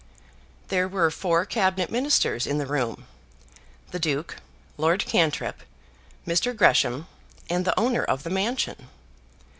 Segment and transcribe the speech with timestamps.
[0.69, 3.05] There were four Cabinet Ministers in the room,
[3.91, 4.37] the Duke,
[4.75, 5.61] Lord Cantrip,
[6.25, 6.57] Mr.
[6.57, 7.05] Gresham,
[7.51, 8.89] and the owner of the mansion.